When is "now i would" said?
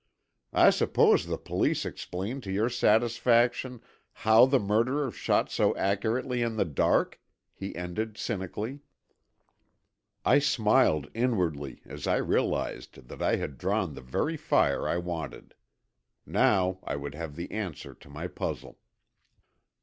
16.25-17.13